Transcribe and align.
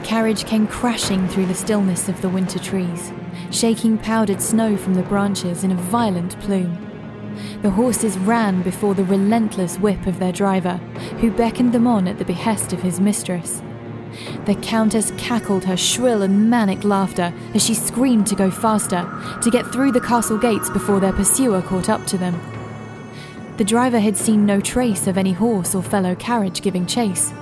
The 0.00 0.06
carriage 0.06 0.46
came 0.46 0.66
crashing 0.66 1.28
through 1.28 1.44
the 1.44 1.54
stillness 1.54 2.08
of 2.08 2.22
the 2.22 2.30
winter 2.30 2.58
trees, 2.58 3.12
shaking 3.50 3.98
powdered 3.98 4.40
snow 4.40 4.74
from 4.78 4.94
the 4.94 5.02
branches 5.02 5.62
in 5.62 5.70
a 5.70 5.74
violent 5.74 6.40
plume. 6.40 7.34
The 7.60 7.68
horses 7.68 8.16
ran 8.18 8.62
before 8.62 8.94
the 8.94 9.04
relentless 9.04 9.78
whip 9.78 10.06
of 10.06 10.18
their 10.18 10.32
driver, 10.32 10.78
who 11.20 11.30
beckoned 11.30 11.74
them 11.74 11.86
on 11.86 12.08
at 12.08 12.16
the 12.16 12.24
behest 12.24 12.72
of 12.72 12.80
his 12.80 12.98
mistress. 12.98 13.62
The 14.46 14.54
Countess 14.54 15.12
cackled 15.18 15.64
her 15.64 15.76
shrill 15.76 16.22
and 16.22 16.48
manic 16.48 16.82
laughter 16.82 17.34
as 17.54 17.62
she 17.62 17.74
screamed 17.74 18.26
to 18.28 18.34
go 18.34 18.50
faster, 18.50 19.06
to 19.42 19.50
get 19.50 19.66
through 19.66 19.92
the 19.92 20.00
castle 20.00 20.38
gates 20.38 20.70
before 20.70 20.98
their 20.98 21.12
pursuer 21.12 21.60
caught 21.60 21.90
up 21.90 22.06
to 22.06 22.16
them. 22.16 22.40
The 23.58 23.64
driver 23.64 24.00
had 24.00 24.16
seen 24.16 24.46
no 24.46 24.62
trace 24.62 25.06
of 25.06 25.18
any 25.18 25.32
horse 25.32 25.74
or 25.74 25.82
fellow 25.82 26.14
carriage 26.14 26.62
giving 26.62 26.86
chase, 26.86 27.34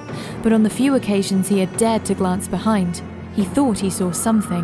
but 0.43 0.53
on 0.53 0.63
the 0.63 0.71
few 0.71 0.95
occasions 0.95 1.49
he 1.49 1.61
had 1.61 1.77
dared 1.77 2.05
to 2.07 2.15
glance 2.15 2.49
behind, 2.49 3.03
he 3.35 3.45
thought 3.45 3.79
he 3.79 3.91
saw 3.91 4.11
something. 4.11 4.63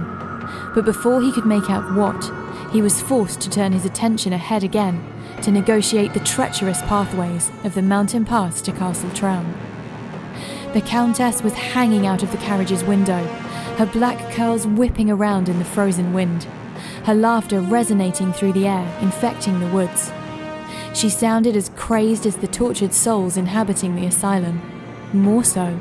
But 0.74 0.84
before 0.84 1.20
he 1.20 1.32
could 1.32 1.46
make 1.46 1.70
out 1.70 1.94
what, 1.94 2.32
he 2.72 2.82
was 2.82 3.00
forced 3.00 3.40
to 3.42 3.50
turn 3.50 3.72
his 3.72 3.84
attention 3.84 4.32
ahead 4.32 4.64
again 4.64 5.04
to 5.42 5.50
negotiate 5.50 6.12
the 6.12 6.20
treacherous 6.20 6.80
pathways 6.82 7.50
of 7.64 7.74
the 7.74 7.82
mountain 7.82 8.24
pass 8.24 8.60
to 8.62 8.72
Castle 8.72 9.10
Traun. 9.10 9.54
The 10.72 10.80
Countess 10.80 11.42
was 11.42 11.52
hanging 11.52 12.06
out 12.06 12.22
of 12.22 12.32
the 12.32 12.38
carriage's 12.38 12.82
window, 12.82 13.24
her 13.76 13.86
black 13.86 14.32
curls 14.32 14.66
whipping 14.66 15.10
around 15.10 15.48
in 15.48 15.58
the 15.58 15.64
frozen 15.64 16.12
wind, 16.12 16.44
her 17.04 17.14
laughter 17.14 17.60
resonating 17.60 18.32
through 18.32 18.54
the 18.54 18.66
air, 18.66 18.98
infecting 19.00 19.60
the 19.60 19.68
woods. 19.68 20.10
She 20.92 21.08
sounded 21.08 21.56
as 21.56 21.70
crazed 21.76 22.26
as 22.26 22.36
the 22.36 22.48
tortured 22.48 22.92
souls 22.92 23.36
inhabiting 23.36 23.94
the 23.94 24.06
asylum, 24.06 24.73
more 25.14 25.44
so. 25.44 25.78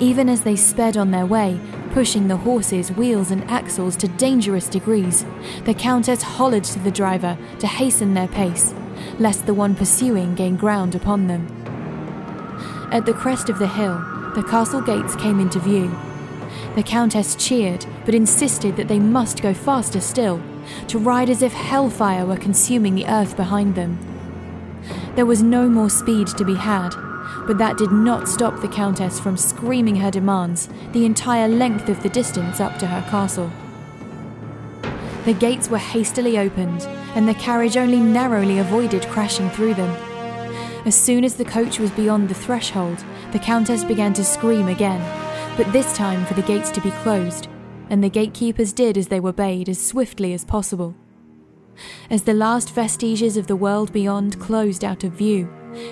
Even 0.00 0.28
as 0.28 0.42
they 0.42 0.56
sped 0.56 0.96
on 0.96 1.10
their 1.10 1.26
way, 1.26 1.60
pushing 1.92 2.28
the 2.28 2.38
horses, 2.38 2.90
wheels, 2.90 3.30
and 3.30 3.44
axles 3.50 3.96
to 3.96 4.08
dangerous 4.08 4.66
degrees, 4.66 5.24
the 5.64 5.74
Countess 5.74 6.22
hollered 6.22 6.64
to 6.64 6.78
the 6.78 6.90
driver 6.90 7.36
to 7.58 7.66
hasten 7.66 8.14
their 8.14 8.28
pace, 8.28 8.74
lest 9.18 9.46
the 9.46 9.54
one 9.54 9.74
pursuing 9.74 10.34
gain 10.34 10.56
ground 10.56 10.94
upon 10.94 11.26
them. 11.26 11.46
At 12.90 13.06
the 13.06 13.14
crest 13.14 13.48
of 13.48 13.58
the 13.58 13.68
hill, 13.68 13.98
the 14.34 14.42
castle 14.42 14.80
gates 14.80 15.14
came 15.16 15.38
into 15.38 15.58
view. 15.58 15.94
The 16.74 16.82
Countess 16.82 17.34
cheered, 17.36 17.86
but 18.04 18.14
insisted 18.14 18.76
that 18.76 18.88
they 18.88 18.98
must 18.98 19.42
go 19.42 19.54
faster 19.54 20.00
still, 20.00 20.42
to 20.88 20.98
ride 20.98 21.28
as 21.28 21.42
if 21.42 21.52
hellfire 21.52 22.24
were 22.24 22.36
consuming 22.36 22.94
the 22.94 23.06
earth 23.06 23.36
behind 23.36 23.74
them. 23.74 23.98
There 25.14 25.26
was 25.26 25.42
no 25.42 25.68
more 25.68 25.90
speed 25.90 26.28
to 26.28 26.44
be 26.44 26.54
had, 26.54 26.94
but 27.46 27.58
that 27.58 27.76
did 27.76 27.90
not 27.90 28.28
stop 28.28 28.60
the 28.60 28.68
Countess 28.68 29.18
from 29.18 29.36
screaming 29.36 29.96
her 29.96 30.10
demands 30.10 30.68
the 30.92 31.04
entire 31.04 31.48
length 31.48 31.88
of 31.88 32.02
the 32.02 32.08
distance 32.08 32.60
up 32.60 32.78
to 32.78 32.86
her 32.86 33.02
castle. 33.10 33.50
The 35.24 35.34
gates 35.34 35.68
were 35.68 35.78
hastily 35.78 36.38
opened, 36.38 36.82
and 37.14 37.28
the 37.28 37.34
carriage 37.34 37.76
only 37.76 38.00
narrowly 38.00 38.58
avoided 38.58 39.06
crashing 39.06 39.50
through 39.50 39.74
them. 39.74 39.90
As 40.84 40.96
soon 40.96 41.24
as 41.24 41.36
the 41.36 41.44
coach 41.44 41.78
was 41.78 41.92
beyond 41.92 42.28
the 42.28 42.34
threshold, 42.34 43.04
the 43.30 43.38
Countess 43.38 43.84
began 43.84 44.12
to 44.14 44.24
scream 44.24 44.66
again, 44.66 45.00
but 45.56 45.72
this 45.72 45.96
time 45.96 46.26
for 46.26 46.34
the 46.34 46.42
gates 46.42 46.70
to 46.72 46.80
be 46.80 46.90
closed, 47.02 47.48
and 47.88 48.02
the 48.02 48.10
gatekeepers 48.10 48.72
did 48.72 48.98
as 48.98 49.08
they 49.08 49.20
were 49.20 49.32
bade 49.32 49.68
as 49.68 49.80
swiftly 49.80 50.32
as 50.32 50.44
possible. 50.44 50.96
As 52.10 52.22
the 52.22 52.34
last 52.34 52.74
vestiges 52.74 53.36
of 53.36 53.46
the 53.46 53.56
world 53.56 53.92
beyond 53.92 54.38
closed 54.40 54.84
out 54.84 55.04
of 55.04 55.12
view, 55.12 55.48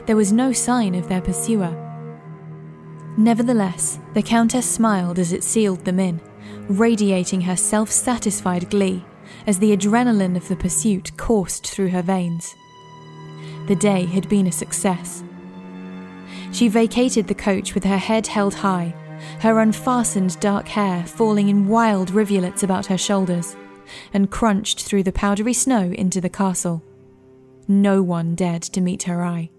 there 0.06 0.16
was 0.16 0.32
no 0.32 0.52
sign 0.52 0.94
of 0.94 1.08
their 1.08 1.20
pursuer. 1.20 1.76
Nevertheless, 3.16 3.98
the 4.14 4.22
Countess 4.22 4.68
smiled 4.68 5.18
as 5.18 5.32
it 5.32 5.44
sealed 5.44 5.84
them 5.84 5.98
in, 5.98 6.20
radiating 6.68 7.42
her 7.42 7.56
self 7.56 7.90
satisfied 7.90 8.70
glee 8.70 9.04
as 9.46 9.58
the 9.58 9.76
adrenaline 9.76 10.36
of 10.36 10.48
the 10.48 10.56
pursuit 10.56 11.16
coursed 11.16 11.66
through 11.66 11.88
her 11.88 12.02
veins. 12.02 12.54
The 13.66 13.76
day 13.76 14.04
had 14.04 14.28
been 14.28 14.46
a 14.46 14.52
success. 14.52 15.22
She 16.52 16.68
vacated 16.68 17.28
the 17.28 17.34
coach 17.34 17.74
with 17.74 17.84
her 17.84 17.98
head 17.98 18.26
held 18.26 18.54
high, 18.54 18.94
her 19.40 19.60
unfastened 19.60 20.38
dark 20.40 20.68
hair 20.68 21.04
falling 21.06 21.48
in 21.48 21.68
wild 21.68 22.10
rivulets 22.10 22.62
about 22.62 22.86
her 22.86 22.98
shoulders, 22.98 23.56
and 24.12 24.30
crunched 24.30 24.82
through 24.82 25.02
the 25.02 25.12
powdery 25.12 25.52
snow 25.52 25.92
into 25.92 26.20
the 26.20 26.28
castle. 26.28 26.82
No 27.68 28.02
one 28.02 28.34
dared 28.34 28.62
to 28.62 28.80
meet 28.80 29.04
her 29.04 29.24
eye. 29.24 29.50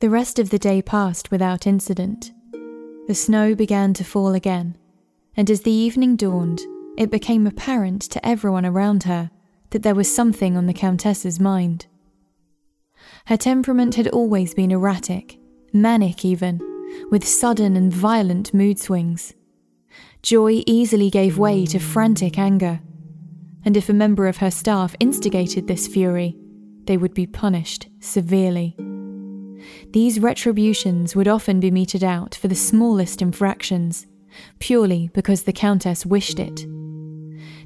The 0.00 0.10
rest 0.10 0.38
of 0.38 0.50
the 0.50 0.58
day 0.58 0.82
passed 0.82 1.30
without 1.30 1.66
incident. 1.66 2.32
The 3.06 3.14
snow 3.14 3.54
began 3.54 3.94
to 3.94 4.04
fall 4.04 4.34
again, 4.34 4.76
and 5.36 5.50
as 5.50 5.62
the 5.62 5.70
evening 5.70 6.16
dawned, 6.16 6.60
it 6.98 7.10
became 7.10 7.46
apparent 7.46 8.02
to 8.02 8.26
everyone 8.26 8.66
around 8.66 9.04
her 9.04 9.30
that 9.70 9.82
there 9.82 9.94
was 9.94 10.14
something 10.14 10.56
on 10.56 10.66
the 10.66 10.74
Countess's 10.74 11.38
mind. 11.38 11.86
Her 13.26 13.36
temperament 13.36 13.94
had 13.94 14.08
always 14.08 14.54
been 14.54 14.70
erratic, 14.70 15.38
manic 15.72 16.24
even, 16.24 16.60
with 17.10 17.26
sudden 17.26 17.76
and 17.76 17.92
violent 17.92 18.54
mood 18.54 18.78
swings. 18.78 19.34
Joy 20.22 20.62
easily 20.66 21.10
gave 21.10 21.38
way 21.38 21.66
to 21.66 21.78
frantic 21.78 22.38
anger, 22.38 22.80
and 23.64 23.76
if 23.76 23.88
a 23.88 23.92
member 23.92 24.26
of 24.26 24.38
her 24.38 24.50
staff 24.50 24.94
instigated 25.00 25.66
this 25.66 25.86
fury, 25.86 26.36
they 26.84 26.96
would 26.96 27.14
be 27.14 27.26
punished 27.26 27.88
severely. 28.00 28.76
These 29.92 30.20
retributions 30.20 31.16
would 31.16 31.28
often 31.28 31.60
be 31.60 31.70
meted 31.70 32.04
out 32.04 32.34
for 32.34 32.48
the 32.48 32.54
smallest 32.54 33.22
infractions, 33.22 34.06
purely 34.58 35.10
because 35.14 35.42
the 35.42 35.52
Countess 35.52 36.06
wished 36.06 36.38
it. 36.38 36.66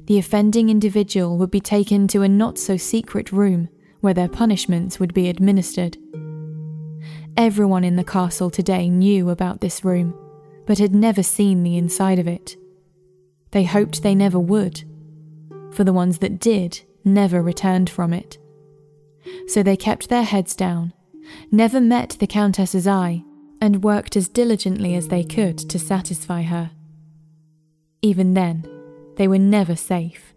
The 0.07 0.17
offending 0.17 0.69
individual 0.69 1.37
would 1.37 1.51
be 1.51 1.61
taken 1.61 2.07
to 2.09 2.23
a 2.23 2.29
not 2.29 2.57
so 2.57 2.77
secret 2.77 3.31
room 3.31 3.69
where 3.99 4.13
their 4.13 4.27
punishments 4.27 4.99
would 4.99 5.13
be 5.13 5.29
administered. 5.29 5.97
Everyone 7.37 7.83
in 7.83 7.95
the 7.95 8.03
castle 8.03 8.49
today 8.49 8.89
knew 8.89 9.29
about 9.29 9.61
this 9.61 9.85
room, 9.85 10.13
but 10.65 10.77
had 10.77 10.93
never 10.93 11.23
seen 11.23 11.63
the 11.63 11.77
inside 11.77 12.19
of 12.19 12.27
it. 12.27 12.55
They 13.51 13.63
hoped 13.63 14.03
they 14.03 14.15
never 14.15 14.39
would, 14.39 14.83
for 15.71 15.83
the 15.83 15.93
ones 15.93 16.19
that 16.19 16.39
did 16.39 16.81
never 17.03 17.41
returned 17.41 17.89
from 17.89 18.13
it. 18.13 18.37
So 19.47 19.63
they 19.63 19.77
kept 19.77 20.09
their 20.09 20.23
heads 20.23 20.55
down 20.55 20.93
never 21.51 21.81
met 21.81 22.17
the 22.19 22.27
Countess's 22.27 22.87
eye, 22.87 23.23
and 23.59 23.83
worked 23.83 24.17
as 24.17 24.27
diligently 24.27 24.95
as 24.95 25.07
they 25.07 25.23
could 25.23 25.57
to 25.57 25.77
satisfy 25.77 26.41
her. 26.41 26.71
Even 28.01 28.33
then, 28.33 28.65
they 29.17 29.27
were 29.27 29.37
never 29.37 29.75
safe. 29.75 30.33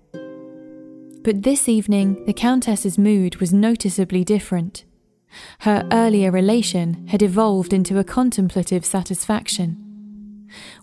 But 1.23 1.43
this 1.43 1.69
evening, 1.69 2.23
the 2.27 2.35
Countess's 2.35 2.99
mood 2.99 3.37
was 3.37 3.53
noticeably 3.53 4.25
different. 4.25 4.85
Her 5.61 5.89
earlier 5.91 6.37
elation 6.37 7.07
had 7.09 7.23
evolved 7.23 7.73
into 7.73 7.99
a 7.99 8.05
contemplative 8.05 8.85
satisfaction. 8.85 9.84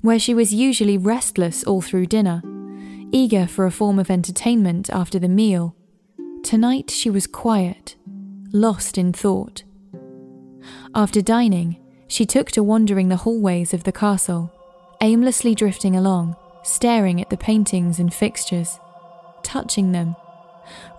Where 0.01 0.19
she 0.19 0.33
was 0.33 0.53
usually 0.53 0.97
restless 0.97 1.63
all 1.63 1.81
through 1.81 2.07
dinner, 2.07 2.41
eager 3.11 3.47
for 3.47 3.65
a 3.65 3.71
form 3.71 3.99
of 3.99 4.09
entertainment 4.09 4.89
after 4.89 5.19
the 5.19 5.29
meal, 5.29 5.75
tonight 6.43 6.89
she 6.89 7.09
was 7.09 7.27
quiet, 7.27 7.95
lost 8.51 8.97
in 8.97 9.13
thought. 9.13 9.63
After 10.95 11.21
dining, 11.21 11.77
she 12.07 12.25
took 12.25 12.51
to 12.51 12.63
wandering 12.63 13.09
the 13.09 13.17
hallways 13.17 13.73
of 13.73 13.83
the 13.83 13.91
castle, 13.91 14.51
aimlessly 15.01 15.55
drifting 15.55 15.95
along, 15.95 16.35
staring 16.63 17.21
at 17.21 17.29
the 17.29 17.37
paintings 17.37 17.99
and 17.99 18.13
fixtures, 18.13 18.79
touching 19.43 19.91
them, 19.91 20.15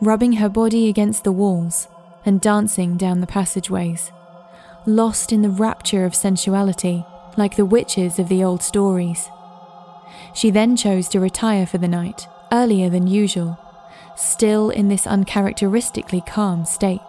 rubbing 0.01 0.35
her 0.35 0.49
body 0.49 0.89
against 0.89 1.25
the 1.25 1.33
walls, 1.33 1.89
and 2.25 2.41
dancing 2.41 2.97
down 2.97 3.21
the 3.21 3.27
passageways, 3.27 4.11
lost 4.87 5.33
in 5.33 5.43
the 5.43 5.51
rapture 5.51 6.05
of 6.05 6.15
sensuality 6.15 7.05
like 7.37 7.57
the 7.57 7.65
witches 7.65 8.19
of 8.19 8.29
the 8.29 8.45
old 8.45 8.63
stories. 8.63 9.29
She 10.35 10.51
then 10.51 10.77
chose 10.77 11.09
to 11.09 11.21
retire 11.21 11.67
for 11.67 11.79
the 11.79 11.89
night, 11.89 12.27
earlier 12.51 12.89
than 12.89 13.07
usual, 13.07 13.59
still 14.17 14.71
in 14.71 14.89
this 14.89 15.07
uncharacteristically 15.07 16.23
calm 16.27 16.65
state. 16.65 17.01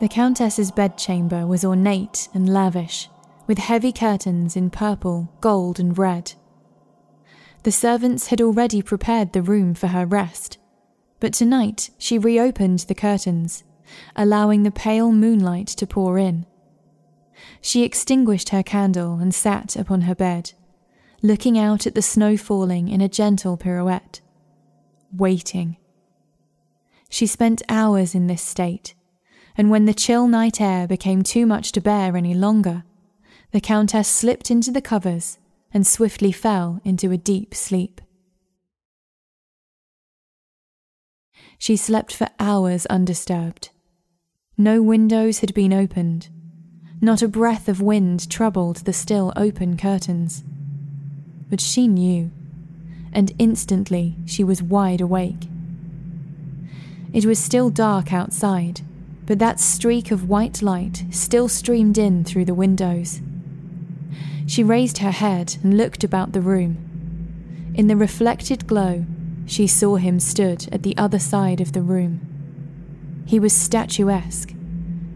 The 0.00 0.08
Countess's 0.08 0.72
bedchamber 0.72 1.46
was 1.46 1.64
ornate 1.64 2.28
and 2.34 2.52
lavish, 2.52 3.08
with 3.46 3.58
heavy 3.58 3.92
curtains 3.92 4.56
in 4.56 4.70
purple, 4.70 5.32
gold, 5.40 5.78
and 5.78 5.96
red. 5.96 6.32
The 7.62 7.72
servants 7.72 8.26
had 8.28 8.40
already 8.40 8.82
prepared 8.82 9.32
the 9.32 9.42
room 9.42 9.74
for 9.74 9.88
her 9.88 10.04
rest, 10.04 10.58
but 11.20 11.32
tonight 11.32 11.90
she 11.98 12.18
reopened 12.18 12.80
the 12.80 12.94
curtains, 12.94 13.62
allowing 14.16 14.64
the 14.64 14.72
pale 14.72 15.12
moonlight 15.12 15.68
to 15.68 15.86
pour 15.86 16.18
in. 16.18 16.46
She 17.62 17.82
extinguished 17.82 18.50
her 18.50 18.62
candle 18.62 19.18
and 19.18 19.34
sat 19.34 19.74
upon 19.76 20.02
her 20.02 20.14
bed, 20.14 20.52
looking 21.22 21.58
out 21.58 21.86
at 21.86 21.94
the 21.94 22.02
snow 22.02 22.36
falling 22.36 22.88
in 22.88 23.00
a 23.00 23.08
gentle 23.08 23.56
pirouette, 23.56 24.20
waiting. 25.16 25.78
She 27.08 27.26
spent 27.26 27.62
hours 27.70 28.14
in 28.14 28.26
this 28.26 28.42
state 28.42 28.94
and 29.56 29.70
when 29.70 29.84
the 29.84 29.94
chill 29.94 30.26
night 30.26 30.60
air 30.60 30.86
became 30.86 31.22
too 31.22 31.46
much 31.46 31.72
to 31.72 31.80
bear 31.80 32.16
any 32.16 32.34
longer, 32.34 32.84
The 33.50 33.60
Countess 33.60 34.08
slipped 34.08 34.50
into 34.50 34.70
the 34.70 34.80
covers 34.80 35.38
and 35.74 35.86
swiftly 35.86 36.32
fell 36.32 36.80
into 36.84 37.10
a 37.10 37.18
deep 37.18 37.54
sleep. 37.54 38.00
She 41.58 41.76
slept 41.76 42.14
for 42.14 42.28
hours 42.40 42.86
undisturbed. 42.86 43.70
No 44.56 44.82
windows 44.82 45.40
had 45.40 45.54
been 45.54 45.72
opened. 45.72 46.28
Not 47.04 47.20
a 47.20 47.26
breath 47.26 47.68
of 47.68 47.82
wind 47.82 48.30
troubled 48.30 48.76
the 48.76 48.92
still 48.92 49.32
open 49.34 49.76
curtains. 49.76 50.44
But 51.50 51.60
she 51.60 51.88
knew, 51.88 52.30
and 53.12 53.32
instantly 53.40 54.14
she 54.24 54.44
was 54.44 54.62
wide 54.62 55.00
awake. 55.00 55.48
It 57.12 57.26
was 57.26 57.40
still 57.40 57.70
dark 57.70 58.12
outside, 58.12 58.82
but 59.26 59.40
that 59.40 59.58
streak 59.58 60.12
of 60.12 60.28
white 60.28 60.62
light 60.62 61.04
still 61.10 61.48
streamed 61.48 61.98
in 61.98 62.22
through 62.22 62.44
the 62.44 62.54
windows. 62.54 63.20
She 64.46 64.62
raised 64.62 64.98
her 64.98 65.10
head 65.10 65.56
and 65.64 65.76
looked 65.76 66.04
about 66.04 66.30
the 66.30 66.40
room. 66.40 66.76
In 67.74 67.88
the 67.88 67.96
reflected 67.96 68.68
glow, 68.68 69.06
she 69.44 69.66
saw 69.66 69.96
him 69.96 70.20
stood 70.20 70.68
at 70.70 70.84
the 70.84 70.96
other 70.96 71.18
side 71.18 71.60
of 71.60 71.72
the 71.72 71.82
room. 71.82 72.20
He 73.26 73.40
was 73.40 73.52
statuesque, 73.52 74.54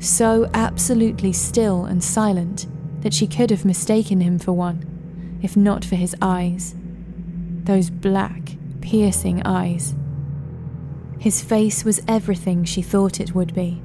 so 0.07 0.49
absolutely 0.55 1.33
still 1.33 1.85
and 1.85 2.03
silent 2.03 2.67
that 3.01 3.15
she 3.15 3.27
could 3.27 3.51
have 3.51 3.65
mistaken 3.65 4.21
him 4.21 4.39
for 4.39 4.53
one, 4.53 5.39
if 5.43 5.57
not 5.57 5.85
for 5.85 5.97
his 5.97 6.15
eyes. 6.23 6.75
Those 7.65 7.91
black, 7.91 8.57
piercing 8.81 9.43
eyes. 9.45 9.95
His 11.19 11.43
face 11.43 11.85
was 11.85 12.01
everything 12.07 12.65
she 12.65 12.83
thought 12.83 13.21
it 13.21 13.35
would 13.35 13.55
be. 13.55 13.83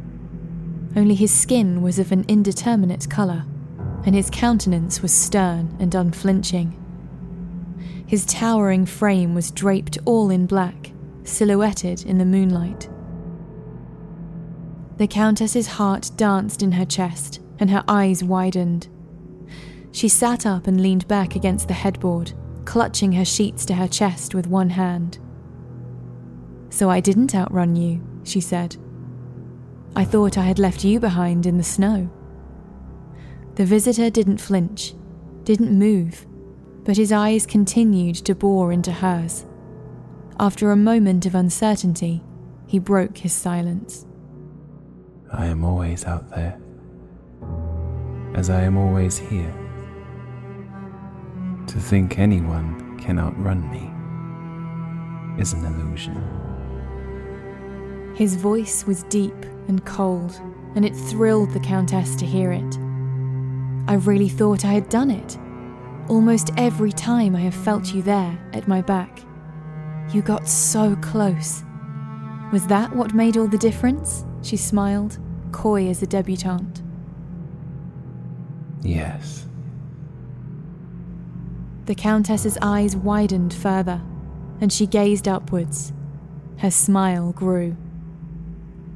Only 0.95 1.15
his 1.15 1.33
skin 1.33 1.81
was 1.81 1.97
of 1.97 2.11
an 2.11 2.25
indeterminate 2.27 3.09
colour, 3.09 3.45
and 4.05 4.13
his 4.13 4.29
countenance 4.29 5.01
was 5.01 5.13
stern 5.13 5.75
and 5.79 5.95
unflinching. 5.95 6.77
His 8.05 8.25
towering 8.25 8.85
frame 8.85 9.33
was 9.33 9.51
draped 9.51 9.97
all 10.05 10.29
in 10.29 10.45
black, 10.45 10.91
silhouetted 11.23 12.03
in 12.05 12.17
the 12.17 12.25
moonlight. 12.25 12.89
The 15.01 15.07
Countess's 15.07 15.65
heart 15.65 16.11
danced 16.15 16.61
in 16.61 16.73
her 16.73 16.85
chest, 16.85 17.39
and 17.57 17.71
her 17.71 17.83
eyes 17.87 18.23
widened. 18.23 18.87
She 19.91 20.07
sat 20.07 20.45
up 20.45 20.67
and 20.67 20.79
leaned 20.79 21.07
back 21.07 21.35
against 21.35 21.67
the 21.67 21.73
headboard, 21.73 22.33
clutching 22.65 23.13
her 23.13 23.25
sheets 23.25 23.65
to 23.65 23.73
her 23.73 23.87
chest 23.87 24.35
with 24.35 24.45
one 24.45 24.69
hand. 24.69 25.17
So 26.69 26.87
I 26.87 26.99
didn't 26.99 27.33
outrun 27.33 27.75
you, 27.75 27.99
she 28.23 28.39
said. 28.39 28.77
I 29.95 30.05
thought 30.05 30.37
I 30.37 30.43
had 30.43 30.59
left 30.59 30.83
you 30.83 30.99
behind 30.99 31.47
in 31.47 31.57
the 31.57 31.63
snow. 31.63 32.07
The 33.55 33.65
visitor 33.65 34.11
didn't 34.11 34.37
flinch, 34.37 34.93
didn't 35.45 35.79
move, 35.79 36.27
but 36.83 36.97
his 36.97 37.11
eyes 37.11 37.47
continued 37.47 38.17
to 38.17 38.35
bore 38.35 38.71
into 38.71 38.91
hers. 38.91 39.47
After 40.39 40.69
a 40.69 40.75
moment 40.75 41.25
of 41.25 41.33
uncertainty, 41.33 42.23
he 42.67 42.77
broke 42.77 43.17
his 43.17 43.33
silence. 43.33 44.05
I 45.33 45.45
am 45.45 45.63
always 45.63 46.05
out 46.05 46.29
there, 46.29 46.59
as 48.35 48.49
I 48.49 48.63
am 48.63 48.77
always 48.77 49.17
here. 49.17 49.53
To 51.67 51.79
think 51.79 52.19
anyone 52.19 52.99
can 52.99 53.17
outrun 53.17 53.69
me 53.71 53.89
is 55.41 55.53
an 55.53 55.63
illusion. 55.65 56.21
His 58.13 58.35
voice 58.35 58.85
was 58.85 59.03
deep 59.03 59.45
and 59.69 59.85
cold, 59.85 60.37
and 60.75 60.83
it 60.83 60.93
thrilled 60.93 61.51
the 61.51 61.61
Countess 61.61 62.13
to 62.17 62.25
hear 62.25 62.51
it. 62.51 62.77
I 63.87 63.93
really 63.95 64.27
thought 64.27 64.65
I 64.65 64.73
had 64.73 64.89
done 64.89 65.09
it. 65.09 65.37
Almost 66.09 66.51
every 66.57 66.91
time 66.91 67.37
I 67.37 67.39
have 67.41 67.55
felt 67.55 67.93
you 67.93 68.01
there 68.01 68.37
at 68.51 68.67
my 68.67 68.81
back. 68.81 69.21
You 70.13 70.21
got 70.21 70.49
so 70.49 70.97
close. 70.97 71.63
Was 72.51 72.67
that 72.67 72.93
what 72.93 73.13
made 73.13 73.37
all 73.37 73.47
the 73.47 73.57
difference? 73.57 74.25
She 74.41 74.57
smiled, 74.57 75.19
coy 75.51 75.87
as 75.87 76.01
a 76.01 76.07
debutante. 76.07 76.81
Yes. 78.81 79.45
The 81.85 81.95
Countess's 81.95 82.57
eyes 82.61 82.95
widened 82.95 83.53
further, 83.53 84.01
and 84.59 84.71
she 84.71 84.85
gazed 84.87 85.27
upwards. 85.27 85.93
Her 86.57 86.71
smile 86.71 87.31
grew. 87.31 87.75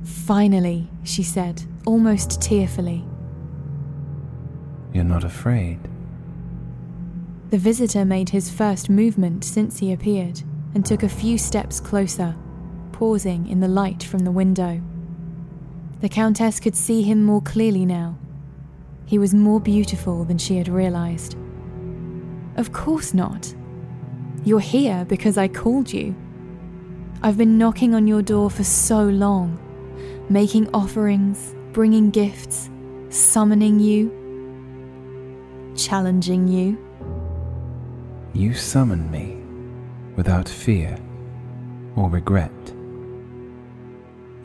Finally, 0.04 0.88
she 1.04 1.24
said, 1.24 1.64
almost 1.86 2.42
tearfully. 2.42 3.06
You're 4.94 5.04
not 5.04 5.24
afraid. 5.24 5.80
The 7.50 7.58
visitor 7.58 8.06
made 8.06 8.30
his 8.30 8.50
first 8.50 8.90
movement 8.90 9.44
since 9.44 9.80
he 9.80 9.92
appeared 9.92 10.42
and 10.74 10.86
took 10.86 11.04
a 11.04 11.10
few 11.10 11.38
steps 11.38 11.80
closer, 11.80 12.36
pausing 12.92 13.48
in 13.48 13.60
the 13.60 13.68
light 13.68 14.04
from 14.04 14.20
the 14.20 14.32
window. 14.32 14.82
The 16.02 16.10
Countess 16.10 16.60
could 16.60 16.76
see 16.76 17.02
him 17.02 17.24
more 17.24 17.42
clearly 17.42 17.86
now. 17.86 18.18
He 19.06 19.18
was 19.18 19.34
more 19.34 19.60
beautiful 19.60 20.26
than 20.26 20.38
she 20.38 20.58
had 20.58 20.68
realized. 20.68 21.36
Of 22.58 22.72
course 22.72 23.14
not. 23.14 23.54
You're 24.44 24.60
here 24.60 25.06
because 25.06 25.38
I 25.38 25.48
called 25.48 25.92
you. 25.92 26.16
I've 27.24 27.38
been 27.38 27.58
knocking 27.58 27.96
on 27.96 28.08
your 28.08 28.22
door 28.22 28.50
for 28.50 28.64
so 28.64 29.04
long 29.04 29.60
making 30.30 30.68
offerings, 30.74 31.54
bringing 31.72 32.10
gifts, 32.10 32.70
summoning 33.10 33.80
you, 33.80 34.12
challenging 35.76 36.48
you. 36.48 36.78
You 38.34 38.54
summon 38.54 39.10
me 39.12 39.38
without 40.16 40.50
fear 40.50 40.98
or 41.96 42.10
regret. 42.10 42.75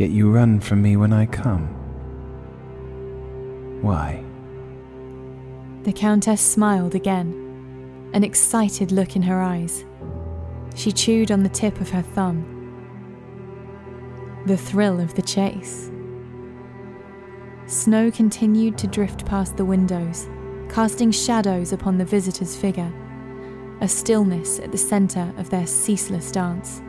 Yet 0.00 0.08
you 0.08 0.30
run 0.30 0.60
from 0.60 0.80
me 0.80 0.96
when 0.96 1.12
I 1.12 1.26
come. 1.26 1.66
Why? 3.82 4.24
The 5.82 5.92
Countess 5.92 6.40
smiled 6.40 6.94
again, 6.94 8.10
an 8.14 8.24
excited 8.24 8.92
look 8.92 9.14
in 9.14 9.20
her 9.20 9.42
eyes. 9.42 9.84
She 10.74 10.90
chewed 10.90 11.30
on 11.30 11.42
the 11.42 11.50
tip 11.50 11.82
of 11.82 11.90
her 11.90 12.00
thumb 12.00 12.56
the 14.46 14.56
thrill 14.56 15.00
of 15.00 15.14
the 15.16 15.22
chase. 15.22 15.90
Snow 17.66 18.10
continued 18.10 18.78
to 18.78 18.86
drift 18.86 19.26
past 19.26 19.58
the 19.58 19.66
windows, 19.66 20.30
casting 20.70 21.10
shadows 21.10 21.74
upon 21.74 21.98
the 21.98 22.06
visitor's 22.06 22.56
figure, 22.56 22.90
a 23.82 23.86
stillness 23.86 24.60
at 24.60 24.72
the 24.72 24.78
centre 24.78 25.30
of 25.36 25.50
their 25.50 25.66
ceaseless 25.66 26.32
dance. 26.32 26.80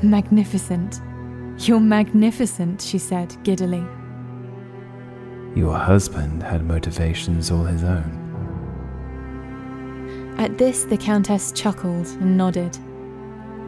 Magnificent. 0.00 1.00
You're 1.58 1.80
magnificent, 1.80 2.82
she 2.82 2.98
said 2.98 3.36
giddily. 3.44 3.86
Your 5.54 5.78
husband 5.78 6.42
had 6.42 6.64
motivations 6.64 7.50
all 7.50 7.64
his 7.64 7.84
own. 7.84 8.20
At 10.36 10.58
this, 10.58 10.82
the 10.82 10.96
Countess 10.96 11.52
chuckled 11.52 12.06
and 12.06 12.36
nodded. 12.36 12.76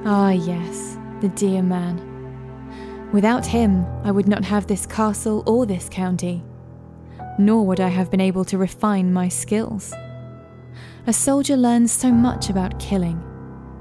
Ah, 0.05 0.31
yes, 0.31 0.99
the 1.21 1.29
dear 1.29 1.63
man. 1.63 2.13
Without 3.13 3.47
him, 3.47 3.87
I 4.03 4.11
would 4.11 4.27
not 4.27 4.45
have 4.45 4.67
this 4.67 4.85
castle 4.85 5.45
or 5.47 5.65
this 5.65 5.89
county, 5.89 6.43
nor 7.39 7.65
would 7.67 7.81
I 7.81 7.89
have 7.89 8.11
been 8.11 8.21
able 8.21 8.45
to 8.47 8.59
refine 8.59 9.13
my 9.13 9.29
skills. 9.29 9.95
A 11.07 11.13
soldier 11.13 11.57
learns 11.57 11.93
so 11.93 12.11
much 12.11 12.51
about 12.51 12.81
killing 12.81 13.23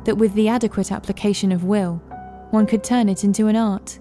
that 0.04 0.18
with 0.18 0.36
the 0.36 0.48
adequate 0.48 0.92
application 0.92 1.52
of 1.52 1.64
will, 1.64 2.02
one 2.52 2.66
could 2.66 2.84
turn 2.84 3.10
it 3.10 3.24
into 3.24 3.48
an 3.48 3.56
art. 3.56 4.00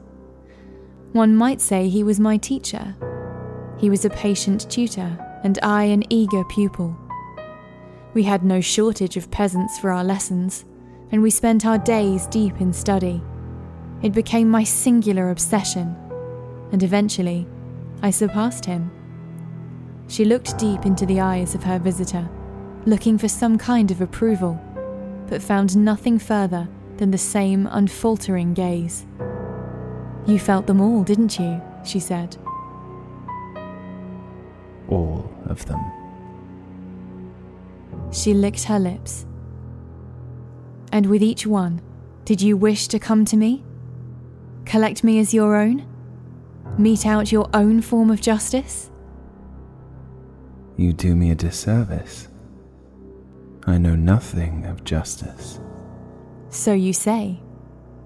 One 1.12 1.34
might 1.34 1.60
say 1.60 1.88
he 1.88 2.04
was 2.04 2.18
my 2.18 2.36
teacher. 2.36 2.94
He 3.78 3.90
was 3.90 4.04
a 4.04 4.10
patient 4.10 4.70
tutor, 4.70 5.18
and 5.42 5.58
I 5.62 5.84
an 5.84 6.04
eager 6.12 6.44
pupil. 6.44 6.96
We 8.14 8.22
had 8.22 8.44
no 8.44 8.60
shortage 8.60 9.16
of 9.16 9.30
peasants 9.30 9.78
for 9.78 9.90
our 9.90 10.04
lessons, 10.04 10.64
and 11.10 11.22
we 11.22 11.30
spent 11.30 11.66
our 11.66 11.78
days 11.78 12.26
deep 12.26 12.60
in 12.60 12.72
study. 12.72 13.22
It 14.02 14.12
became 14.12 14.48
my 14.48 14.64
singular 14.64 15.30
obsession, 15.30 15.96
and 16.72 16.82
eventually, 16.82 17.46
I 18.02 18.10
surpassed 18.10 18.64
him. 18.64 18.90
She 20.08 20.24
looked 20.24 20.58
deep 20.58 20.84
into 20.84 21.06
the 21.06 21.20
eyes 21.20 21.54
of 21.54 21.62
her 21.64 21.78
visitor, 21.78 22.28
looking 22.86 23.18
for 23.18 23.28
some 23.28 23.56
kind 23.56 23.90
of 23.90 24.00
approval, 24.00 24.60
but 25.28 25.42
found 25.42 25.76
nothing 25.76 26.18
further 26.18 26.68
than 26.98 27.10
the 27.10 27.18
same 27.18 27.68
unfaltering 27.70 28.54
gaze. 28.54 29.06
You 30.26 30.38
felt 30.38 30.66
them 30.66 30.80
all, 30.80 31.02
didn't 31.02 31.38
you? 31.38 31.60
she 31.84 32.00
said. 32.00 32.36
All 34.88 35.30
of 35.46 35.64
them. 35.66 35.80
She 38.10 38.32
licked 38.32 38.64
her 38.64 38.78
lips. 38.78 39.26
And 40.92 41.06
with 41.06 41.22
each 41.22 41.46
one, 41.46 41.82
did 42.24 42.40
you 42.40 42.56
wish 42.56 42.88
to 42.88 42.98
come 42.98 43.24
to 43.26 43.36
me? 43.36 43.64
Collect 44.64 45.04
me 45.04 45.18
as 45.18 45.34
your 45.34 45.56
own? 45.56 45.84
Mete 46.78 47.06
out 47.06 47.32
your 47.32 47.48
own 47.52 47.80
form 47.82 48.10
of 48.10 48.20
justice? 48.20 48.90
You 50.76 50.92
do 50.92 51.14
me 51.14 51.30
a 51.30 51.34
disservice. 51.34 52.28
I 53.66 53.78
know 53.78 53.94
nothing 53.94 54.66
of 54.66 54.84
justice. 54.84 55.60
So 56.54 56.72
you 56.72 56.92
say. 56.92 57.40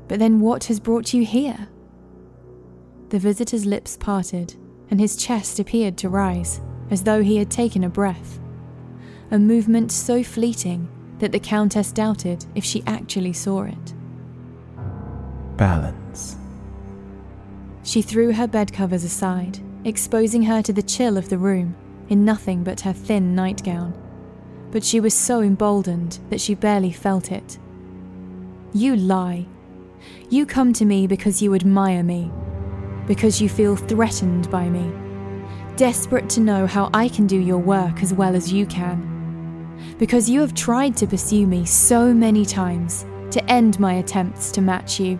But 0.08 0.18
then 0.20 0.40
what 0.40 0.64
has 0.64 0.80
brought 0.80 1.12
you 1.12 1.22
here? 1.22 1.68
The 3.10 3.18
visitor's 3.18 3.66
lips 3.66 3.98
parted, 3.98 4.54
and 4.90 4.98
his 4.98 5.16
chest 5.16 5.58
appeared 5.58 5.98
to 5.98 6.08
rise, 6.08 6.62
as 6.90 7.02
though 7.02 7.22
he 7.22 7.36
had 7.36 7.50
taken 7.50 7.84
a 7.84 7.90
breath. 7.90 8.40
A 9.30 9.38
movement 9.38 9.92
so 9.92 10.22
fleeting 10.22 10.88
that 11.18 11.30
the 11.30 11.38
Countess 11.38 11.92
doubted 11.92 12.46
if 12.54 12.64
she 12.64 12.82
actually 12.86 13.34
saw 13.34 13.64
it. 13.64 13.94
Balance. 15.58 16.36
She 17.82 18.00
threw 18.00 18.32
her 18.32 18.46
bed 18.46 18.72
covers 18.72 19.04
aside, 19.04 19.58
exposing 19.84 20.42
her 20.44 20.62
to 20.62 20.72
the 20.72 20.82
chill 20.82 21.18
of 21.18 21.28
the 21.28 21.38
room 21.38 21.76
in 22.08 22.24
nothing 22.24 22.64
but 22.64 22.80
her 22.80 22.94
thin 22.94 23.34
nightgown. 23.34 23.92
But 24.70 24.84
she 24.84 25.00
was 25.00 25.12
so 25.12 25.42
emboldened 25.42 26.18
that 26.30 26.40
she 26.40 26.54
barely 26.54 26.92
felt 26.92 27.30
it. 27.30 27.58
You 28.74 28.96
lie. 28.96 29.46
You 30.28 30.44
come 30.44 30.74
to 30.74 30.84
me 30.84 31.06
because 31.06 31.40
you 31.40 31.54
admire 31.54 32.02
me, 32.02 32.30
because 33.06 33.40
you 33.40 33.48
feel 33.48 33.76
threatened 33.76 34.50
by 34.50 34.68
me, 34.68 34.92
desperate 35.76 36.28
to 36.30 36.40
know 36.40 36.66
how 36.66 36.90
I 36.92 37.08
can 37.08 37.26
do 37.26 37.38
your 37.38 37.58
work 37.58 38.02
as 38.02 38.12
well 38.12 38.36
as 38.36 38.52
you 38.52 38.66
can. 38.66 39.74
Because 39.98 40.28
you 40.28 40.40
have 40.40 40.52
tried 40.52 40.98
to 40.98 41.06
pursue 41.06 41.46
me 41.46 41.64
so 41.64 42.12
many 42.12 42.44
times 42.44 43.06
to 43.30 43.42
end 43.50 43.80
my 43.80 43.94
attempts 43.94 44.50
to 44.52 44.60
match 44.60 45.00
you, 45.00 45.18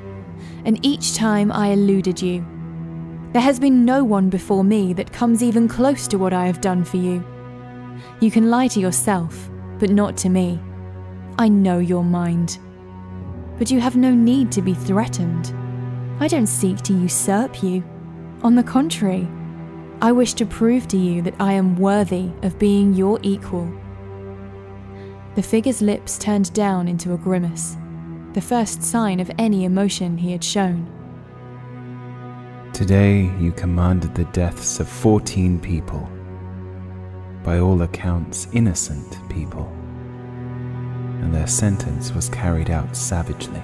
and 0.67 0.85
each 0.85 1.15
time 1.15 1.51
I 1.51 1.69
eluded 1.69 2.21
you. 2.21 2.47
There 3.33 3.43
has 3.43 3.59
been 3.59 3.83
no 3.83 4.05
one 4.05 4.29
before 4.29 4.63
me 4.63 4.93
that 4.93 5.13
comes 5.13 5.43
even 5.43 5.69
close 5.69 6.07
to 6.09 6.19
what 6.19 6.35
I 6.35 6.47
have 6.47 6.61
done 6.61 6.85
for 6.85 6.99
you. 6.99 7.25
You 8.21 8.31
can 8.31 8.51
lie 8.51 8.69
to 8.69 8.81
yourself, 8.81 9.49
but 9.79 9.89
not 9.89 10.19
to 10.19 10.29
me. 10.29 10.61
I 11.39 11.49
know 11.49 11.79
your 11.79 12.05
mind. 12.05 12.59
But 13.59 13.71
you 13.71 13.81
have 13.81 13.97
no 13.97 14.13
need 14.15 14.53
to 14.53 14.63
be 14.63 14.75
threatened. 14.75 15.53
I 16.21 16.29
don't 16.29 16.47
seek 16.47 16.81
to 16.83 16.93
usurp 16.93 17.63
you. 17.63 17.85
On 18.43 18.55
the 18.55 18.63
contrary, 18.63 19.29
I 20.01 20.13
wish 20.13 20.35
to 20.35 20.47
prove 20.47 20.87
to 20.89 20.97
you 20.97 21.23
that 21.23 21.35
I 21.41 21.53
am 21.55 21.77
worthy 21.77 22.31
of 22.43 22.59
being 22.59 22.95
your 22.95 23.19
equal. 23.23 23.69
The 25.35 25.43
figure's 25.43 25.83
lips 25.83 26.19
turned 26.19 26.53
down 26.53 26.89
into 26.89 27.15
a 27.15 27.19
grimace, 27.19 27.77
the 28.33 28.41
first 28.41 28.83
sign 28.83 29.19
of 29.19 29.31
any 29.39 29.65
emotion 29.65 30.17
he 30.19 30.33
had 30.33 30.45
shown. 30.45 30.89
Today 32.73 33.23
you 33.41 33.51
commanded 33.53 34.15
the 34.15 34.25
deaths 34.27 34.79
of 34.79 34.89
14 34.89 35.59
people, 35.59 36.09
by 37.43 37.59
all 37.59 37.83
accounts 37.83 38.47
innocent 38.53 39.19
people, 39.29 39.73
and 41.21 41.35
their 41.35 41.47
sentence 41.47 42.13
was 42.13 42.29
carried 42.29 42.71
out 42.71 42.97
savagely. 42.97 43.63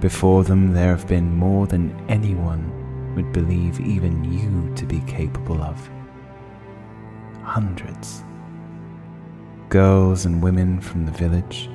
Before 0.00 0.44
them, 0.44 0.72
there 0.72 0.94
have 0.96 1.06
been 1.06 1.34
more 1.34 1.66
than 1.66 1.98
anyone 2.08 3.14
would 3.14 3.32
believe 3.32 3.80
even 3.80 4.24
you 4.24 4.74
to 4.74 4.84
be 4.86 5.00
capable 5.06 5.62
of. 5.62 5.88
Hundreds. 7.42 8.22
Girls 9.68 10.26
and 10.26 10.42
women 10.42 10.80
from 10.80 11.06
the 11.06 11.12
village, 11.12 11.68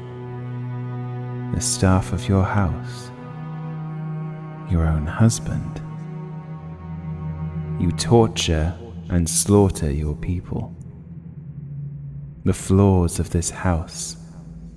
the 1.53 1.61
staff 1.61 2.13
of 2.13 2.27
your 2.29 2.43
house, 2.43 3.09
your 4.69 4.85
own 4.85 5.05
husband. 5.07 5.81
You 7.79 7.91
torture 7.91 8.77
and 9.09 9.27
slaughter 9.27 9.91
your 9.91 10.15
people. 10.15 10.75
The 12.49 12.53
floors 12.55 13.19
of 13.19 13.29
this 13.29 13.51
house 13.51 14.17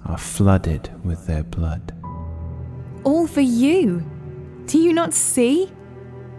are 0.05 0.19
flooded 0.19 0.91
with 1.07 1.27
their 1.27 1.43
blood. 1.43 1.95
All 3.03 3.27
for 3.27 3.41
you. 3.41 4.05
Do 4.67 4.77
you 4.79 4.93
not 4.93 5.15
see? 5.15 5.73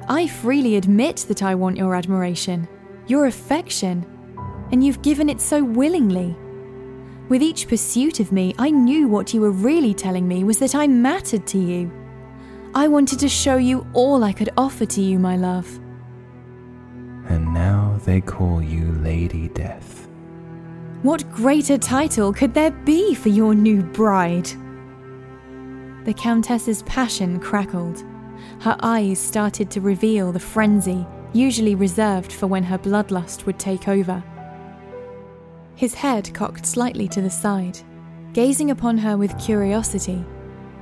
I 0.07 0.27
freely 0.27 0.75
admit 0.75 1.25
that 1.27 1.41
I 1.41 1.55
want 1.55 1.75
your 1.75 1.95
admiration, 1.95 2.67
your 3.07 3.25
affection, 3.25 4.05
and 4.71 4.83
you've 4.83 5.01
given 5.01 5.27
it 5.27 5.41
so 5.41 5.63
willingly. 5.63 6.37
With 7.29 7.41
each 7.41 7.67
pursuit 7.67 8.19
of 8.19 8.31
me, 8.31 8.53
I 8.59 8.69
knew 8.69 9.07
what 9.07 9.33
you 9.33 9.41
were 9.41 9.49
really 9.49 9.95
telling 9.95 10.27
me 10.27 10.43
was 10.43 10.59
that 10.59 10.75
I 10.75 10.85
mattered 10.85 11.47
to 11.47 11.57
you. 11.57 11.91
I 12.75 12.87
wanted 12.87 13.17
to 13.21 13.27
show 13.27 13.57
you 13.57 13.87
all 13.93 14.23
I 14.23 14.33
could 14.33 14.51
offer 14.55 14.85
to 14.85 15.01
you, 15.01 15.17
my 15.17 15.35
love. 15.35 15.79
And 17.27 17.51
now 17.55 17.99
they 18.05 18.21
call 18.21 18.61
you 18.61 18.91
Lady 19.01 19.47
Death. 19.47 20.02
What 21.03 21.29
greater 21.33 21.77
title 21.77 22.31
could 22.31 22.53
there 22.53 22.71
be 22.71 23.13
for 23.13 23.27
your 23.27 23.53
new 23.53 23.83
bride? 23.83 24.49
The 26.05 26.13
Countess's 26.13 26.81
passion 26.83 27.41
crackled. 27.41 28.01
Her 28.61 28.77
eyes 28.79 29.19
started 29.19 29.69
to 29.71 29.81
reveal 29.81 30.31
the 30.31 30.39
frenzy 30.39 31.05
usually 31.33 31.75
reserved 31.75 32.31
for 32.31 32.47
when 32.47 32.63
her 32.63 32.77
bloodlust 32.77 33.45
would 33.45 33.59
take 33.59 33.89
over. 33.89 34.23
His 35.75 35.93
head 35.93 36.33
cocked 36.33 36.65
slightly 36.65 37.09
to 37.09 37.21
the 37.21 37.29
side, 37.29 37.79
gazing 38.31 38.71
upon 38.71 38.97
her 38.99 39.17
with 39.17 39.37
curiosity, 39.37 40.23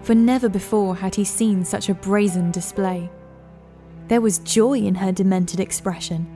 for 0.03 0.13
never 0.13 0.49
before 0.49 0.95
had 0.95 1.15
he 1.15 1.23
seen 1.23 1.65
such 1.65 1.89
a 1.89 1.95
brazen 1.95 2.51
display. 2.51 3.09
There 4.07 4.21
was 4.21 4.37
joy 4.37 4.77
in 4.81 4.93
her 4.93 5.11
demented 5.11 5.59
expression. 5.59 6.27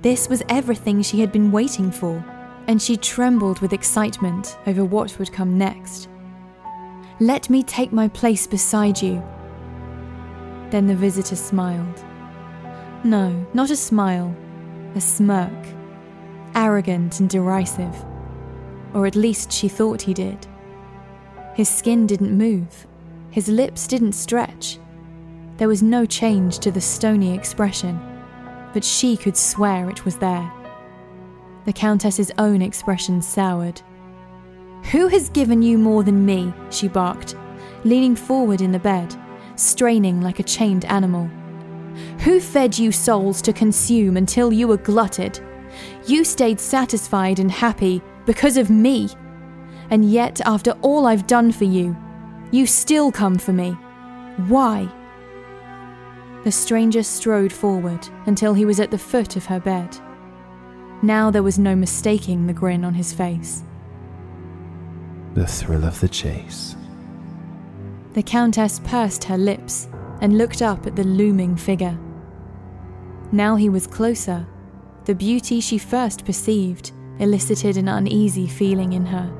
This 0.00 0.30
was 0.30 0.42
everything 0.48 1.02
she 1.02 1.20
had 1.20 1.30
been 1.30 1.52
waiting 1.52 1.90
for, 1.90 2.24
and 2.66 2.80
she 2.80 2.96
trembled 2.96 3.60
with 3.60 3.72
excitement 3.72 4.56
over 4.66 4.84
what 4.84 5.18
would 5.18 5.32
come 5.32 5.58
next. 5.58 6.08
Let 7.20 7.50
me 7.50 7.62
take 7.62 7.92
my 7.92 8.08
place 8.08 8.46
beside 8.46 9.00
you. 9.00 9.22
Then 10.70 10.86
the 10.86 10.94
visitor 10.94 11.36
smiled. 11.36 12.04
No, 13.04 13.46
not 13.52 13.70
a 13.70 13.76
smile, 13.76 14.34
a 14.94 15.00
smirk. 15.00 15.66
Arrogant 16.54 17.20
and 17.20 17.28
derisive. 17.28 18.04
Or 18.94 19.06
at 19.06 19.16
least 19.16 19.52
she 19.52 19.68
thought 19.68 20.02
he 20.02 20.14
did. 20.14 20.46
His 21.54 21.68
skin 21.68 22.06
didn't 22.06 22.36
move, 22.36 22.86
his 23.30 23.48
lips 23.48 23.86
didn't 23.86 24.12
stretch. 24.12 24.78
There 25.56 25.68
was 25.68 25.82
no 25.82 26.06
change 26.06 26.58
to 26.60 26.70
the 26.70 26.80
stony 26.80 27.34
expression, 27.34 28.00
but 28.72 28.84
she 28.84 29.16
could 29.16 29.36
swear 29.36 29.88
it 29.90 30.04
was 30.04 30.16
there. 30.16 30.50
The 31.64 31.72
Countess's 31.72 32.32
own 32.38 32.60
expression 32.62 33.22
soured. 33.22 33.80
Who 34.90 35.06
has 35.08 35.30
given 35.30 35.62
you 35.62 35.78
more 35.78 36.02
than 36.02 36.26
me? 36.26 36.52
she 36.70 36.88
barked, 36.88 37.36
leaning 37.84 38.16
forward 38.16 38.60
in 38.60 38.72
the 38.72 38.78
bed, 38.78 39.14
straining 39.56 40.20
like 40.20 40.40
a 40.40 40.44
chained 40.44 40.84
animal. 40.86 41.30
Who 42.20 42.40
fed 42.40 42.78
you 42.78 42.90
souls 42.90 43.40
to 43.42 43.52
consume 43.52 44.16
until 44.16 44.52
you 44.52 44.66
were 44.66 44.76
glutted? 44.76 45.40
You 46.06 46.24
stayed 46.24 46.58
satisfied 46.58 47.38
and 47.38 47.50
happy 47.50 48.02
because 48.26 48.56
of 48.56 48.70
me. 48.70 49.08
And 49.90 50.10
yet, 50.10 50.40
after 50.44 50.72
all 50.82 51.06
I've 51.06 51.26
done 51.26 51.52
for 51.52 51.64
you, 51.64 51.96
you 52.50 52.66
still 52.66 53.12
come 53.12 53.38
for 53.38 53.52
me. 53.52 53.70
Why? 54.48 54.88
The 56.44 56.52
stranger 56.52 57.02
strode 57.02 57.52
forward 57.52 58.08
until 58.26 58.54
he 58.54 58.64
was 58.64 58.80
at 58.80 58.90
the 58.90 58.98
foot 58.98 59.36
of 59.36 59.46
her 59.46 59.60
bed. 59.60 59.96
Now 61.04 61.32
there 61.32 61.42
was 61.42 61.58
no 61.58 61.74
mistaking 61.74 62.46
the 62.46 62.52
grin 62.52 62.84
on 62.84 62.94
his 62.94 63.12
face. 63.12 63.64
The 65.34 65.46
thrill 65.46 65.84
of 65.84 65.98
the 65.98 66.08
chase. 66.08 66.76
The 68.12 68.22
Countess 68.22 68.80
pursed 68.84 69.24
her 69.24 69.36
lips 69.36 69.88
and 70.20 70.38
looked 70.38 70.62
up 70.62 70.86
at 70.86 70.94
the 70.94 71.02
looming 71.02 71.56
figure. 71.56 71.98
Now 73.32 73.56
he 73.56 73.68
was 73.68 73.88
closer. 73.88 74.46
The 75.06 75.14
beauty 75.14 75.60
she 75.60 75.78
first 75.78 76.24
perceived 76.24 76.92
elicited 77.18 77.76
an 77.76 77.88
uneasy 77.88 78.46
feeling 78.46 78.92
in 78.92 79.06
her. 79.06 79.32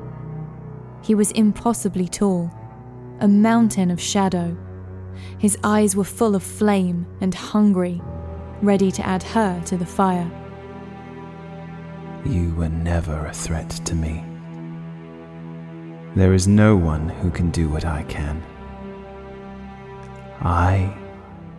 He 1.01 1.15
was 1.15 1.31
impossibly 1.31 2.09
tall, 2.09 2.51
a 3.21 3.27
mountain 3.27 3.89
of 3.89 4.01
shadow. 4.01 4.57
His 5.37 5.57
eyes 5.63 5.95
were 5.95 6.03
full 6.03 6.35
of 6.35 6.43
flame 6.43 7.05
and 7.21 7.33
hungry, 7.33 8.01
ready 8.61 8.91
to 8.91 9.05
add 9.05 9.23
her 9.23 9.61
to 9.67 9.77
the 9.77 9.85
fire. 9.85 10.29
You 12.25 12.55
were 12.55 12.69
never 12.69 13.25
a 13.25 13.33
threat 13.33 13.69
to 13.69 13.95
me. 13.95 14.23
There 16.15 16.33
is 16.33 16.47
no 16.47 16.75
one 16.77 17.09
who 17.09 17.29
can 17.29 17.51
do 17.51 17.67
what 17.69 17.83
I 17.83 18.03
can. 18.03 18.41
I 20.39 20.95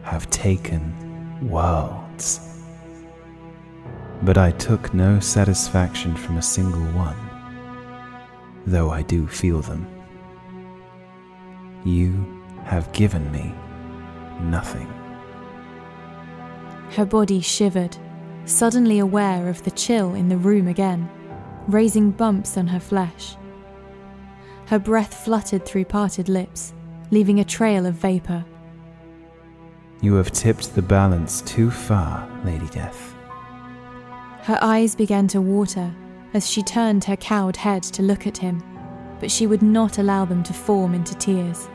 have 0.05 0.31
taken 0.31 0.95
worlds. 1.49 2.63
But 4.23 4.39
I 4.39 4.53
took 4.53 4.95
no 4.95 5.21
satisfaction 5.21 6.17
from 6.17 6.39
a 6.39 6.43
single 6.43 6.87
one, 6.93 7.17
though 8.67 8.91
I 8.91 9.03
do 9.03 9.27
feel 9.27 9.61
them. 9.61 9.87
You 11.85 12.43
have 12.65 12.91
given 12.93 13.31
me 13.31 13.55
nothing. 14.41 14.89
Her 16.93 17.05
body 17.05 17.41
shivered, 17.41 17.99
suddenly 18.47 18.99
aware 18.99 19.49
of 19.49 19.63
the 19.65 19.71
chill 19.71 20.15
in 20.15 20.29
the 20.29 20.37
room 20.37 20.69
again, 20.69 21.09
raising 21.69 22.11
bumps 22.11 22.57
on 22.57 22.67
her 22.67 22.81
flesh. 22.81 23.37
Her 24.67 24.79
breath 24.79 25.15
fluttered 25.25 25.65
through 25.65 25.87
parted 25.87 26.29
lips, 26.29 26.75
leaving 27.11 27.41
a 27.41 27.45
trail 27.45 27.87
of 27.87 27.95
vapour. 27.95 28.45
You 30.01 30.15
have 30.15 30.33
tipped 30.33 30.75
the 30.75 30.83
balance 30.83 31.43
too 31.43 31.71
far, 31.71 32.29
Lady 32.45 32.67
Death. 32.67 33.15
Her 34.43 34.59
eyes 34.61 34.95
began 34.95 35.27
to 35.29 35.41
water 35.41 35.95
as 36.35 36.51
she 36.51 36.63
turned 36.63 37.05
her 37.05 37.17
cowed 37.17 37.57
head 37.57 37.83
to 37.85 38.03
look 38.03 38.27
at 38.27 38.37
him, 38.37 38.63
but 39.21 39.31
she 39.31 39.47
would 39.47 39.63
not 39.63 39.99
allow 39.99 40.25
them 40.25 40.43
to 40.43 40.53
form 40.53 40.93
into 40.93 41.15
tears. 41.15 41.69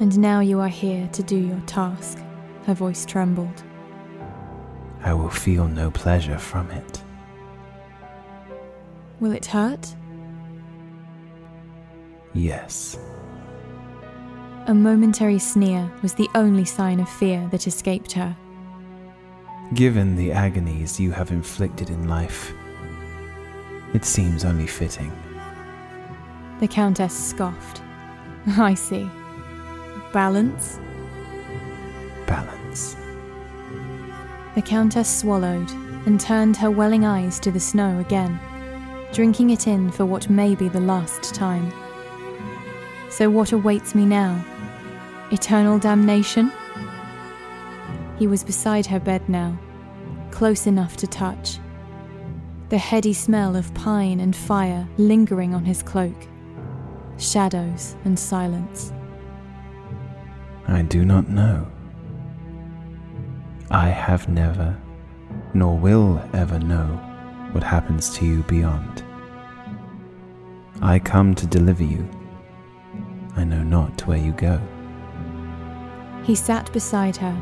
And 0.00 0.18
now 0.18 0.40
you 0.40 0.60
are 0.60 0.68
here 0.68 1.08
to 1.12 1.22
do 1.22 1.36
your 1.36 1.60
task, 1.60 2.18
her 2.64 2.74
voice 2.74 3.06
trembled. 3.06 3.64
I 5.06 5.14
will 5.14 5.30
feel 5.30 5.68
no 5.68 5.92
pleasure 5.92 6.36
from 6.36 6.68
it. 6.72 7.00
Will 9.20 9.30
it 9.30 9.46
hurt? 9.46 9.94
Yes. 12.34 12.98
A 14.66 14.74
momentary 14.74 15.38
sneer 15.38 15.88
was 16.02 16.14
the 16.14 16.28
only 16.34 16.64
sign 16.64 16.98
of 16.98 17.08
fear 17.08 17.48
that 17.52 17.68
escaped 17.68 18.10
her. 18.12 18.36
Given 19.74 20.16
the 20.16 20.32
agonies 20.32 20.98
you 20.98 21.12
have 21.12 21.30
inflicted 21.30 21.88
in 21.88 22.08
life, 22.08 22.52
it 23.94 24.04
seems 24.04 24.44
only 24.44 24.66
fitting. 24.66 25.12
The 26.58 26.66
Countess 26.66 27.14
scoffed. 27.16 27.80
I 28.58 28.74
see. 28.74 29.08
Balance? 30.12 30.80
Balance. 32.26 32.96
The 34.56 34.62
Countess 34.62 35.18
swallowed 35.18 35.70
and 36.06 36.18
turned 36.18 36.56
her 36.56 36.70
welling 36.70 37.04
eyes 37.04 37.38
to 37.40 37.50
the 37.50 37.60
snow 37.60 37.98
again, 38.00 38.40
drinking 39.12 39.50
it 39.50 39.66
in 39.66 39.90
for 39.90 40.06
what 40.06 40.30
may 40.30 40.54
be 40.54 40.70
the 40.70 40.80
last 40.80 41.34
time. 41.34 41.70
So, 43.10 43.28
what 43.28 43.52
awaits 43.52 43.94
me 43.94 44.06
now? 44.06 44.42
Eternal 45.30 45.78
damnation? 45.78 46.50
He 48.18 48.26
was 48.26 48.42
beside 48.42 48.86
her 48.86 48.98
bed 48.98 49.28
now, 49.28 49.58
close 50.30 50.66
enough 50.66 50.96
to 50.96 51.06
touch. 51.06 51.58
The 52.70 52.78
heady 52.78 53.12
smell 53.12 53.56
of 53.56 53.74
pine 53.74 54.20
and 54.20 54.34
fire 54.34 54.88
lingering 54.96 55.54
on 55.54 55.66
his 55.66 55.82
cloak. 55.82 56.16
Shadows 57.18 57.94
and 58.06 58.18
silence. 58.18 58.90
I 60.66 60.80
do 60.80 61.04
not 61.04 61.28
know. 61.28 61.70
I 63.70 63.88
have 63.88 64.28
never, 64.28 64.76
nor 65.52 65.76
will 65.76 66.22
ever 66.32 66.58
know 66.58 66.86
what 67.52 67.64
happens 67.64 68.10
to 68.16 68.24
you 68.24 68.42
beyond. 68.44 69.02
I 70.80 70.98
come 70.98 71.34
to 71.34 71.46
deliver 71.46 71.82
you. 71.82 72.08
I 73.36 73.44
know 73.44 73.62
not 73.62 74.06
where 74.06 74.18
you 74.18 74.32
go. 74.32 74.60
He 76.22 76.34
sat 76.34 76.72
beside 76.72 77.16
her, 77.16 77.36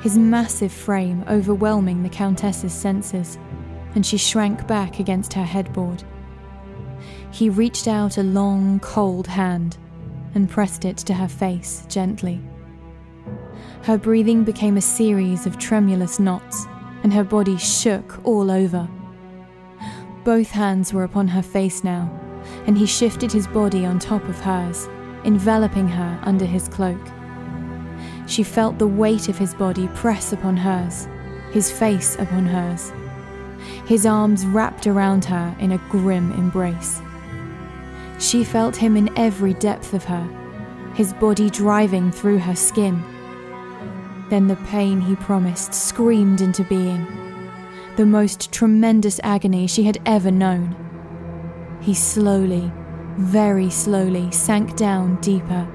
his 0.00 0.16
massive 0.16 0.72
frame 0.72 1.24
overwhelming 1.28 2.02
the 2.02 2.08
Countess's 2.08 2.72
senses, 2.72 3.38
and 3.94 4.04
she 4.04 4.16
shrank 4.16 4.66
back 4.66 4.98
against 4.98 5.32
her 5.34 5.44
headboard. 5.44 6.04
He 7.30 7.50
reached 7.50 7.88
out 7.88 8.16
a 8.16 8.22
long, 8.22 8.80
cold 8.80 9.26
hand 9.26 9.76
and 10.34 10.48
pressed 10.48 10.84
it 10.84 10.96
to 10.98 11.14
her 11.14 11.28
face 11.28 11.84
gently. 11.88 12.40
Her 13.84 13.98
breathing 13.98 14.44
became 14.44 14.78
a 14.78 14.80
series 14.80 15.44
of 15.44 15.58
tremulous 15.58 16.18
knots, 16.18 16.66
and 17.02 17.12
her 17.12 17.22
body 17.22 17.58
shook 17.58 18.18
all 18.24 18.50
over. 18.50 18.88
Both 20.24 20.50
hands 20.50 20.94
were 20.94 21.04
upon 21.04 21.28
her 21.28 21.42
face 21.42 21.84
now, 21.84 22.10
and 22.66 22.78
he 22.78 22.86
shifted 22.86 23.30
his 23.30 23.46
body 23.46 23.84
on 23.84 23.98
top 23.98 24.26
of 24.26 24.40
hers, 24.40 24.88
enveloping 25.24 25.86
her 25.86 26.18
under 26.22 26.46
his 26.46 26.66
cloak. 26.66 26.98
She 28.26 28.42
felt 28.42 28.78
the 28.78 28.86
weight 28.86 29.28
of 29.28 29.36
his 29.36 29.52
body 29.52 29.86
press 29.88 30.32
upon 30.32 30.56
hers, 30.56 31.06
his 31.52 31.70
face 31.70 32.14
upon 32.14 32.46
hers. 32.46 32.90
His 33.86 34.06
arms 34.06 34.46
wrapped 34.46 34.86
around 34.86 35.26
her 35.26 35.54
in 35.58 35.72
a 35.72 35.88
grim 35.90 36.32
embrace. 36.32 37.02
She 38.18 38.44
felt 38.44 38.76
him 38.76 38.96
in 38.96 39.10
every 39.18 39.52
depth 39.52 39.92
of 39.92 40.04
her, 40.04 40.26
his 40.94 41.12
body 41.12 41.50
driving 41.50 42.10
through 42.10 42.38
her 42.38 42.56
skin. 42.56 43.04
Then 44.34 44.48
the 44.48 44.56
pain 44.56 45.00
he 45.00 45.14
promised 45.14 45.72
screamed 45.72 46.40
into 46.40 46.64
being, 46.64 47.06
the 47.94 48.04
most 48.04 48.50
tremendous 48.50 49.20
agony 49.22 49.68
she 49.68 49.84
had 49.84 50.00
ever 50.06 50.32
known. 50.32 50.74
He 51.80 51.94
slowly, 51.94 52.72
very 53.16 53.70
slowly, 53.70 54.32
sank 54.32 54.74
down 54.74 55.20
deeper, 55.20 55.68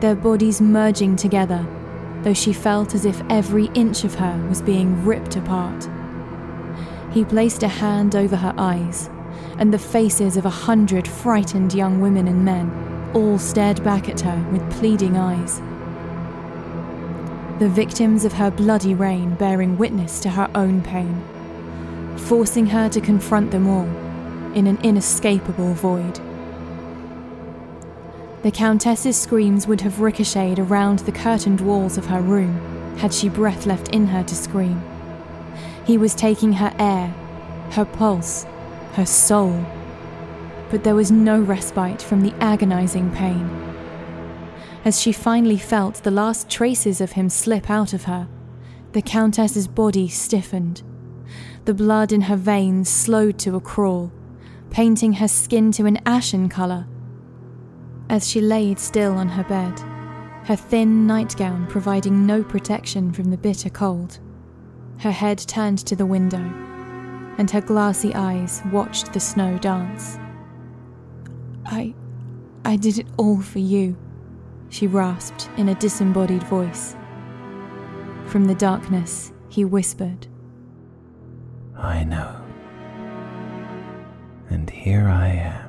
their 0.00 0.14
bodies 0.14 0.60
merging 0.60 1.16
together, 1.16 1.66
though 2.24 2.34
she 2.34 2.52
felt 2.52 2.94
as 2.94 3.06
if 3.06 3.22
every 3.30 3.70
inch 3.72 4.04
of 4.04 4.16
her 4.16 4.46
was 4.50 4.60
being 4.60 5.02
ripped 5.02 5.36
apart. 5.36 5.88
He 7.10 7.24
placed 7.24 7.62
a 7.62 7.68
hand 7.68 8.14
over 8.14 8.36
her 8.36 8.52
eyes, 8.58 9.08
and 9.58 9.72
the 9.72 9.78
faces 9.78 10.36
of 10.36 10.44
a 10.44 10.50
hundred 10.50 11.08
frightened 11.08 11.72
young 11.72 12.02
women 12.02 12.28
and 12.28 12.44
men 12.44 13.10
all 13.14 13.38
stared 13.38 13.82
back 13.82 14.10
at 14.10 14.20
her 14.20 14.46
with 14.52 14.70
pleading 14.72 15.16
eyes. 15.16 15.62
The 17.58 17.68
victims 17.68 18.24
of 18.24 18.34
her 18.34 18.52
bloody 18.52 18.94
reign 18.94 19.34
bearing 19.34 19.78
witness 19.78 20.20
to 20.20 20.28
her 20.30 20.48
own 20.54 20.80
pain, 20.80 21.24
forcing 22.16 22.66
her 22.66 22.88
to 22.88 23.00
confront 23.00 23.50
them 23.50 23.66
all 23.66 23.88
in 24.54 24.68
an 24.68 24.78
inescapable 24.84 25.74
void. 25.74 26.20
The 28.44 28.52
Countess's 28.52 29.16
screams 29.16 29.66
would 29.66 29.80
have 29.80 30.00
ricocheted 30.00 30.60
around 30.60 31.00
the 31.00 31.10
curtained 31.10 31.60
walls 31.60 31.98
of 31.98 32.06
her 32.06 32.20
room 32.20 32.96
had 32.98 33.12
she 33.12 33.28
breath 33.28 33.66
left 33.66 33.88
in 33.88 34.06
her 34.06 34.22
to 34.22 34.36
scream. 34.36 34.80
He 35.84 35.98
was 35.98 36.14
taking 36.14 36.52
her 36.52 36.72
air, 36.78 37.08
her 37.72 37.84
pulse, 37.84 38.46
her 38.92 39.06
soul. 39.06 39.66
But 40.70 40.84
there 40.84 40.94
was 40.94 41.10
no 41.10 41.40
respite 41.40 42.02
from 42.02 42.20
the 42.20 42.34
agonizing 42.40 43.10
pain. 43.10 43.67
As 44.84 45.00
she 45.00 45.12
finally 45.12 45.58
felt 45.58 46.02
the 46.02 46.10
last 46.10 46.48
traces 46.48 47.00
of 47.00 47.12
him 47.12 47.28
slip 47.28 47.68
out 47.68 47.92
of 47.92 48.04
her, 48.04 48.28
the 48.92 49.02
Countess's 49.02 49.68
body 49.68 50.08
stiffened. 50.08 50.82
The 51.64 51.74
blood 51.74 52.12
in 52.12 52.22
her 52.22 52.36
veins 52.36 52.88
slowed 52.88 53.38
to 53.40 53.56
a 53.56 53.60
crawl, 53.60 54.12
painting 54.70 55.14
her 55.14 55.28
skin 55.28 55.72
to 55.72 55.86
an 55.86 55.98
ashen 56.06 56.48
colour. 56.48 56.86
As 58.08 58.28
she 58.28 58.40
laid 58.40 58.78
still 58.78 59.12
on 59.12 59.28
her 59.28 59.44
bed, 59.44 59.78
her 60.46 60.56
thin 60.56 61.06
nightgown 61.06 61.66
providing 61.66 62.26
no 62.26 62.42
protection 62.42 63.12
from 63.12 63.30
the 63.30 63.36
bitter 63.36 63.68
cold, 63.68 64.18
her 64.98 65.12
head 65.12 65.38
turned 65.38 65.78
to 65.78 65.94
the 65.94 66.06
window 66.06 66.66
and 67.38 67.50
her 67.50 67.60
glassy 67.60 68.14
eyes 68.14 68.62
watched 68.72 69.12
the 69.12 69.20
snow 69.20 69.56
dance. 69.58 70.18
I. 71.64 71.94
I 72.64 72.76
did 72.76 72.98
it 72.98 73.06
all 73.16 73.40
for 73.40 73.60
you, 73.60 73.96
she 74.70 74.86
rasped 74.86 75.48
in 75.56 75.68
a 75.68 75.74
disembodied 75.74 76.42
voice. 76.44 76.96
From 78.26 78.44
the 78.44 78.54
darkness, 78.54 79.32
he 79.48 79.64
whispered, 79.64 80.26
I 81.76 82.04
know. 82.04 82.42
And 84.50 84.68
here 84.68 85.08
I 85.08 85.28
am. 85.28 85.67